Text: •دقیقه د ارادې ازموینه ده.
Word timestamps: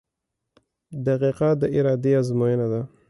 •دقیقه 1.05 1.49
د 1.61 1.63
ارادې 1.77 2.11
ازموینه 2.21 2.67
ده. 2.71 2.81